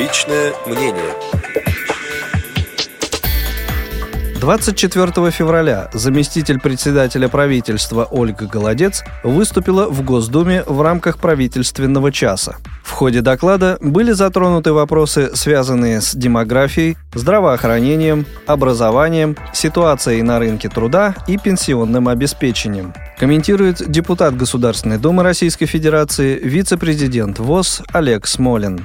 Личное 0.00 0.54
мнение. 0.64 1.14
24 4.40 5.30
февраля 5.30 5.90
заместитель 5.92 6.58
председателя 6.58 7.28
правительства 7.28 8.08
Ольга 8.10 8.46
Голодец 8.46 9.04
выступила 9.22 9.90
в 9.90 10.02
Госдуме 10.02 10.64
в 10.66 10.80
рамках 10.80 11.18
правительственного 11.18 12.12
часа. 12.12 12.56
В 12.82 12.92
ходе 12.92 13.20
доклада 13.20 13.76
были 13.82 14.12
затронуты 14.12 14.72
вопросы, 14.72 15.36
связанные 15.36 16.00
с 16.00 16.14
демографией, 16.14 16.96
здравоохранением, 17.12 18.24
образованием, 18.46 19.36
ситуацией 19.52 20.22
на 20.22 20.38
рынке 20.38 20.70
труда 20.70 21.14
и 21.26 21.36
пенсионным 21.36 22.08
обеспечением. 22.08 22.94
Комментирует 23.18 23.86
депутат 23.90 24.34
Государственной 24.34 24.96
Думы 24.96 25.24
Российской 25.24 25.66
Федерации, 25.66 26.38
вице-президент 26.42 27.38
ВОЗ 27.38 27.82
Олег 27.92 28.26
Смолин. 28.26 28.80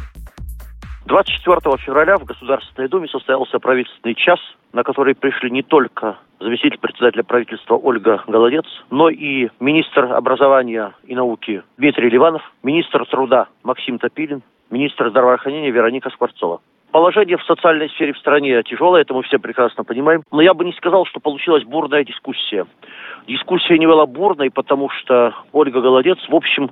24 1.05 1.77
февраля 1.77 2.17
в 2.17 2.25
Государственной 2.25 2.87
Думе 2.87 3.07
состоялся 3.07 3.59
правительственный 3.59 4.15
час, 4.15 4.39
на 4.73 4.83
который 4.83 5.13
пришли 5.13 5.51
не 5.51 5.61
только 5.61 6.17
заместитель 6.39 6.79
председателя 6.79 7.23
правительства 7.23 7.75
Ольга 7.75 8.23
Голодец, 8.25 8.65
но 8.89 9.09
и 9.09 9.49
министр 9.59 10.05
образования 10.13 10.93
и 11.05 11.13
науки 11.13 11.61
Дмитрий 11.77 12.09
Ливанов, 12.09 12.41
министр 12.63 13.05
труда 13.05 13.47
Максим 13.63 13.99
Топилин, 13.99 14.41
министр 14.71 15.11
здравоохранения 15.11 15.69
Вероника 15.69 16.09
Скворцова. 16.09 16.59
Положение 16.91 17.37
в 17.37 17.43
социальной 17.43 17.89
сфере 17.89 18.13
в 18.13 18.17
стране 18.17 18.63
тяжелое, 18.63 19.01
это 19.01 19.13
мы 19.13 19.21
все 19.23 19.37
прекрасно 19.37 19.83
понимаем. 19.83 20.23
Но 20.31 20.41
я 20.41 20.55
бы 20.55 20.65
не 20.65 20.73
сказал, 20.73 21.05
что 21.05 21.19
получилась 21.19 21.63
бурная 21.65 22.03
дискуссия. 22.03 22.65
Дискуссия 23.27 23.77
не 23.77 23.85
была 23.85 24.07
бурной, 24.07 24.49
потому 24.49 24.89
что 24.89 25.35
Ольга 25.51 25.81
Голодец, 25.81 26.17
в 26.27 26.33
общем, 26.33 26.71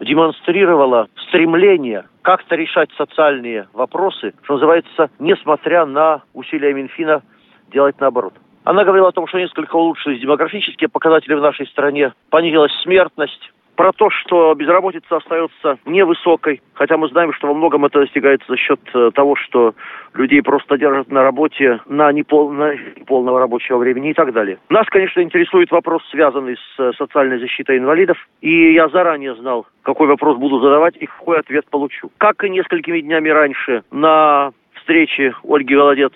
демонстрировала 0.00 1.08
стремление 1.28 2.04
как-то 2.24 2.56
решать 2.56 2.88
социальные 2.96 3.68
вопросы, 3.74 4.32
что 4.42 4.54
называется, 4.54 5.10
несмотря 5.18 5.84
на 5.84 6.22
усилия 6.32 6.72
Минфина 6.72 7.22
делать 7.70 8.00
наоборот. 8.00 8.32
Она 8.64 8.82
говорила 8.84 9.08
о 9.08 9.12
том, 9.12 9.26
что 9.26 9.38
несколько 9.38 9.76
улучшились 9.76 10.22
демографические 10.22 10.88
показатели 10.88 11.34
в 11.34 11.42
нашей 11.42 11.66
стране, 11.66 12.14
понизилась 12.30 12.72
смертность, 12.82 13.52
про 13.76 13.92
то, 13.92 14.10
что 14.10 14.54
безработица 14.54 15.16
остается 15.16 15.78
невысокой, 15.84 16.62
хотя 16.74 16.96
мы 16.96 17.08
знаем, 17.08 17.32
что 17.32 17.48
во 17.48 17.54
многом 17.54 17.84
это 17.84 18.00
достигается 18.00 18.46
за 18.48 18.56
счет 18.56 18.80
э, 18.94 19.10
того, 19.14 19.36
что 19.36 19.74
людей 20.14 20.42
просто 20.42 20.78
держат 20.78 21.10
на 21.10 21.22
работе 21.22 21.80
на 21.86 22.12
непол... 22.12 22.50
на 22.50 22.74
неполного 22.74 23.38
рабочего 23.38 23.78
времени 23.78 24.10
и 24.10 24.14
так 24.14 24.32
далее. 24.32 24.58
Нас, 24.68 24.86
конечно, 24.88 25.20
интересует 25.20 25.70
вопрос, 25.70 26.02
связанный 26.10 26.56
с 26.56 26.80
э, 26.80 26.92
социальной 26.96 27.38
защитой 27.38 27.78
инвалидов, 27.78 28.16
и 28.40 28.72
я 28.72 28.88
заранее 28.88 29.34
знал, 29.34 29.66
какой 29.82 30.08
вопрос 30.08 30.38
буду 30.38 30.60
задавать 30.60 30.96
и 30.96 31.06
какой 31.06 31.38
ответ 31.38 31.64
получу. 31.70 32.10
Как 32.18 32.44
и 32.44 32.50
несколькими 32.50 33.00
днями 33.00 33.28
раньше 33.28 33.82
на 33.90 34.52
встрече 34.74 35.34
Ольги 35.44 35.74
Голодец 35.74 36.12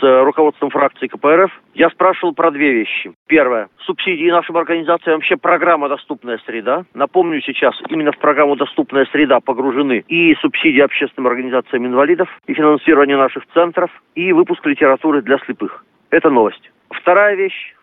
с 0.00 0.24
руководством 0.24 0.70
фракции 0.70 1.06
КПРФ, 1.06 1.50
я 1.74 1.90
спрашивал 1.90 2.34
про 2.34 2.50
две 2.50 2.72
вещи. 2.72 3.12
Первое. 3.28 3.68
Субсидии 3.84 4.30
нашим 4.30 4.56
организациям 4.56 5.16
вообще 5.16 5.36
программа 5.36 5.88
«Доступная 5.88 6.38
среда». 6.46 6.84
Напомню 6.94 7.40
сейчас, 7.42 7.74
именно 7.88 8.12
в 8.12 8.18
программу 8.18 8.56
«Доступная 8.56 9.06
среда» 9.06 9.40
погружены 9.40 10.04
и 10.08 10.34
субсидии 10.36 10.80
общественным 10.80 11.26
организациям 11.26 11.86
инвалидов, 11.86 12.28
и 12.46 12.54
финансирование 12.54 13.16
наших 13.16 13.44
центров, 13.54 13.90
и 14.14 14.32
выпуск 14.32 14.64
литературы 14.66 15.22
для 15.22 15.38
слепых. 15.38 15.84
Это 16.10 16.30
новость. 16.30 16.70
Вторая 16.90 17.36
вещь 17.36 17.74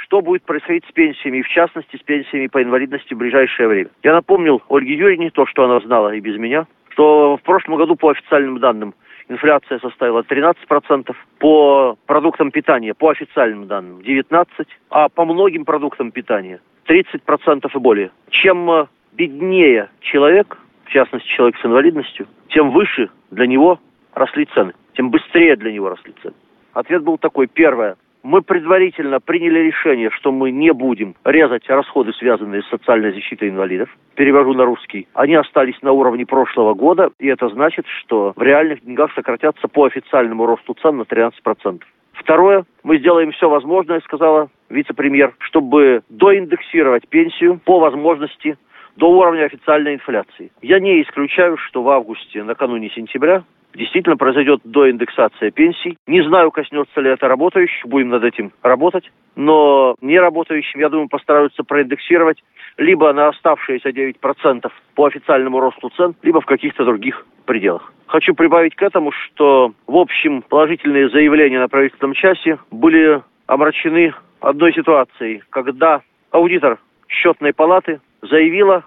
что 0.00 0.22
будет 0.22 0.42
происходить 0.44 0.84
с 0.88 0.92
пенсиями, 0.92 1.42
в 1.42 1.48
частности, 1.48 1.96
с 1.96 2.00
пенсиями 2.00 2.46
по 2.46 2.62
инвалидности 2.62 3.12
в 3.12 3.18
ближайшее 3.18 3.68
время. 3.68 3.90
Я 4.02 4.14
напомнил 4.14 4.62
Ольге 4.70 4.94
Юрьевне 4.94 5.30
то, 5.30 5.44
что 5.44 5.64
она 5.64 5.80
знала 5.80 6.14
и 6.14 6.20
без 6.20 6.38
меня, 6.38 6.66
что 6.90 7.36
в 7.36 7.42
прошлом 7.42 7.76
году 7.76 7.94
по 7.94 8.10
официальным 8.10 8.58
данным 8.58 8.94
инфляция 9.28 9.78
составила 9.78 10.20
13%, 10.20 11.14
по 11.38 11.96
продуктам 12.06 12.50
питания, 12.50 12.94
по 12.94 13.10
официальным 13.10 13.66
данным, 13.66 13.98
19%, 14.00 14.46
а 14.90 15.08
по 15.08 15.24
многим 15.24 15.64
продуктам 15.64 16.10
питания 16.10 16.60
30% 16.86 17.70
и 17.72 17.78
более. 17.78 18.10
Чем 18.30 18.70
э, 18.70 18.86
беднее 19.12 19.90
человек, 20.00 20.58
в 20.84 20.90
частности 20.90 21.28
человек 21.28 21.56
с 21.60 21.64
инвалидностью, 21.64 22.26
тем 22.48 22.70
выше 22.70 23.10
для 23.30 23.46
него 23.46 23.78
росли 24.14 24.46
цены, 24.46 24.72
тем 24.94 25.10
быстрее 25.10 25.56
для 25.56 25.72
него 25.72 25.90
росли 25.90 26.14
цены. 26.22 26.34
Ответ 26.72 27.02
был 27.02 27.18
такой. 27.18 27.46
Первое 27.46 27.96
мы 28.22 28.42
предварительно 28.42 29.20
приняли 29.20 29.60
решение, 29.60 30.10
что 30.10 30.32
мы 30.32 30.50
не 30.50 30.72
будем 30.72 31.14
резать 31.24 31.68
расходы, 31.68 32.12
связанные 32.12 32.62
с 32.62 32.68
социальной 32.68 33.12
защитой 33.12 33.48
инвалидов. 33.48 33.88
Перевожу 34.14 34.54
на 34.54 34.64
русский. 34.64 35.06
Они 35.14 35.34
остались 35.34 35.80
на 35.82 35.92
уровне 35.92 36.26
прошлого 36.26 36.74
года, 36.74 37.10
и 37.18 37.26
это 37.26 37.48
значит, 37.48 37.86
что 38.00 38.32
в 38.36 38.42
реальных 38.42 38.84
деньгах 38.84 39.12
сократятся 39.14 39.68
по 39.68 39.84
официальному 39.84 40.46
росту 40.46 40.74
цен 40.74 40.98
на 40.98 41.02
13%. 41.02 41.82
Второе, 42.12 42.64
мы 42.82 42.98
сделаем 42.98 43.30
все 43.32 43.48
возможное, 43.48 44.00
сказала 44.00 44.48
вице-премьер, 44.68 45.34
чтобы 45.38 46.02
доиндексировать 46.08 47.08
пенсию 47.08 47.60
по 47.64 47.78
возможности 47.78 48.58
до 48.96 49.08
уровня 49.10 49.44
официальной 49.44 49.94
инфляции. 49.94 50.50
Я 50.60 50.80
не 50.80 51.00
исключаю, 51.02 51.56
что 51.56 51.82
в 51.82 51.88
августе, 51.88 52.42
накануне 52.42 52.90
сентября, 52.90 53.44
действительно 53.74 54.16
произойдет 54.16 54.60
доиндексация 54.64 55.50
пенсий. 55.50 55.96
Не 56.06 56.22
знаю, 56.22 56.50
коснется 56.50 57.00
ли 57.00 57.10
это 57.10 57.28
работающих, 57.28 57.86
будем 57.86 58.08
над 58.10 58.24
этим 58.24 58.52
работать. 58.62 59.10
Но 59.36 59.94
не 60.00 60.18
работающим, 60.18 60.80
я 60.80 60.88
думаю, 60.88 61.08
постараются 61.08 61.62
проиндексировать 61.62 62.42
либо 62.76 63.12
на 63.12 63.28
оставшиеся 63.28 63.90
9% 63.90 64.70
по 64.94 65.06
официальному 65.06 65.60
росту 65.60 65.90
цен, 65.90 66.14
либо 66.22 66.40
в 66.40 66.46
каких-то 66.46 66.84
других 66.84 67.26
пределах. 67.44 67.92
Хочу 68.06 68.34
прибавить 68.34 68.74
к 68.74 68.82
этому, 68.82 69.12
что, 69.12 69.72
в 69.86 69.96
общем, 69.96 70.42
положительные 70.42 71.08
заявления 71.10 71.58
на 71.58 71.68
правительственном 71.68 72.14
часе 72.14 72.58
были 72.70 73.22
омрачены 73.46 74.12
одной 74.40 74.72
ситуацией, 74.72 75.42
когда 75.50 76.02
аудитор 76.30 76.78
счетной 77.08 77.52
палаты 77.52 78.00
заявила, 78.22 78.84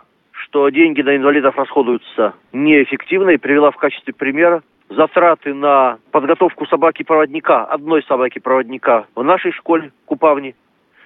что 0.52 0.68
деньги 0.68 1.02
на 1.02 1.16
инвалидов 1.16 1.58
расходуются 1.58 2.34
неэффективно 2.52 3.30
и 3.30 3.38
привела 3.38 3.72
в 3.72 3.78
качестве 3.78 4.14
примера 4.14 4.62
затраты 4.90 5.54
на 5.54 5.98
подготовку 6.12 6.66
собаки-проводника, 6.66 7.64
одной 7.64 8.04
собаки-проводника 8.04 9.06
в 9.16 9.24
нашей 9.24 9.54
школе 9.54 9.94
Купавни, 10.06 10.54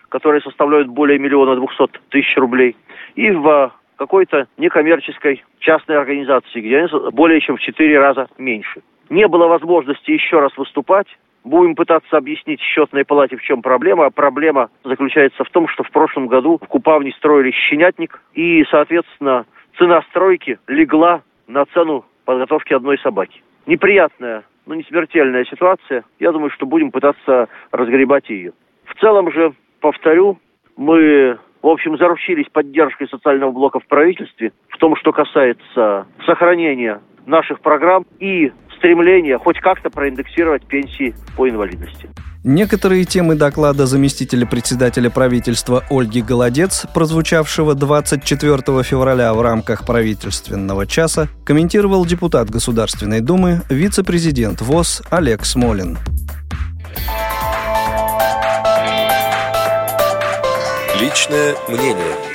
которые 0.10 0.42
составляют 0.42 0.88
более 0.88 1.20
миллиона 1.20 1.56
двухсот 1.56 1.92
тысяч 2.10 2.36
рублей, 2.38 2.76
и 3.14 3.30
в 3.30 3.72
какой-то 3.98 4.48
некоммерческой 4.58 5.44
частной 5.60 6.00
организации, 6.00 6.62
где 6.62 6.80
они 6.80 7.12
более 7.12 7.40
чем 7.40 7.58
в 7.58 7.62
четыре 7.62 8.00
раза 8.00 8.28
меньше. 8.40 8.82
Не 9.12 9.28
было 9.28 9.46
возможности 9.46 10.10
еще 10.10 10.40
раз 10.40 10.58
выступать. 10.58 11.08
Будем 11.46 11.76
пытаться 11.76 12.18
объяснить 12.18 12.60
счетной 12.60 13.06
палате, 13.06 13.38
в 13.38 13.42
чем 13.42 13.62
проблема. 13.62 14.10
Проблема 14.10 14.70
заключается 14.84 15.44
в 15.46 15.50
том, 15.52 15.70
что 15.70 15.84
в 15.84 15.92
прошлом 15.92 16.28
году 16.28 16.60
в 16.62 16.68
Купавне 16.68 17.14
строили 17.14 17.52
щенятник, 17.52 18.22
и, 18.34 18.66
соответственно, 18.70 19.46
цена 19.78 20.02
стройки 20.10 20.60
легла 20.68 21.22
на 21.48 21.66
цену 21.68 22.04
подготовки 22.26 22.74
одной 22.74 22.98
собаки 22.98 23.42
неприятная, 23.66 24.44
но 24.66 24.76
не 24.76 24.84
смертельная 24.84 25.46
ситуация. 25.46 26.04
Я 26.20 26.32
думаю, 26.32 26.50
что 26.52 26.66
будем 26.66 26.92
пытаться 26.92 27.48
разгребать 27.72 28.30
ее. 28.30 28.54
В 28.86 29.00
целом 29.00 29.32
же, 29.32 29.54
повторю, 29.82 30.40
мы, 30.78 31.38
в 31.62 31.68
общем, 31.68 31.98
заручились 31.98 32.48
поддержкой 32.52 33.08
социального 33.08 33.52
блока 33.52 33.80
в 33.80 33.88
правительстве 33.88 34.52
в 34.70 34.78
том, 34.78 34.96
что 34.96 35.12
касается 35.12 36.08
сохранения 36.26 37.02
наших 37.26 37.60
программ 37.60 38.06
и 38.20 38.52
стремления 38.86 39.40
хоть 39.40 39.60
как-то 39.60 39.90
проиндексировать 39.90 40.66
пенсии 40.68 41.16
по 41.36 41.50
инвалидности. 41.50 42.08
Некоторые 42.44 43.06
темы 43.06 43.34
доклада 43.34 43.88
заместителя 43.88 44.46
председателя 44.46 45.10
правительства 45.10 45.84
Ольги 45.90 46.22
Голодец, 46.22 46.86
прозвучавшего 46.94 47.74
24 47.74 48.84
февраля 48.84 49.34
в 49.34 49.42
рамках 49.42 49.88
правительственного 49.88 50.86
часа, 50.86 51.28
комментировал 51.44 52.06
депутат 52.06 52.52
Государственной 52.52 53.22
Думы, 53.22 53.62
вице-президент 53.70 54.62
ВОЗ 54.62 55.02
Олег 55.10 55.46
Смолин. 55.46 55.98
Личное 61.02 61.56
мнение. 61.68 62.35